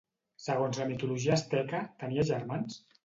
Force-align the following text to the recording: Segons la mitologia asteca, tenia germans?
Segons 0.45 0.79
la 0.83 0.87
mitologia 0.93 1.35
asteca, 1.35 1.83
tenia 2.05 2.29
germans? 2.31 2.81